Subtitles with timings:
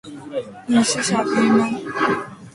[0.65, 1.69] 你是傻逼吗？